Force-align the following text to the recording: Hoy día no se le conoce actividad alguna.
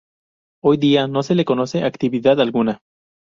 Hoy 0.63 0.77
día 0.77 1.05
no 1.07 1.21
se 1.21 1.35
le 1.35 1.45
conoce 1.45 1.83
actividad 1.83 2.41
alguna. 2.41 2.79